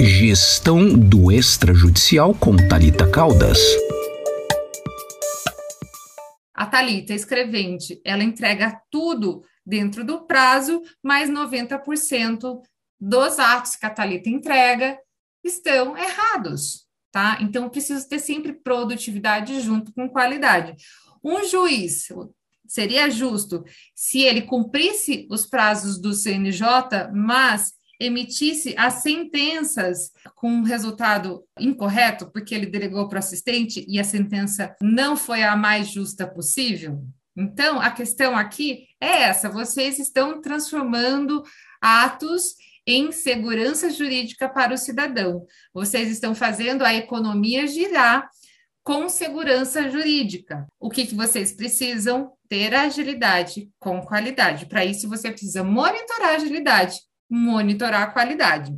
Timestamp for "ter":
18.08-18.20, 52.48-52.74